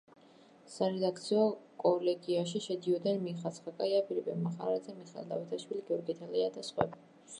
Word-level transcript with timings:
სარედაქციო 0.75 1.43
კოლეგიაში 1.83 2.61
შედიოდნენ 2.67 3.21
მიხა 3.27 3.53
ცხაკაია, 3.59 4.01
ფილიპე 4.09 4.39
მახარაძე, 4.47 4.97
მიხეილ 5.03 5.29
დავითაშვილი, 5.35 5.87
გიორგი 5.91 6.17
თელია 6.23 6.53
და 6.57 6.65
სხვები. 6.71 7.05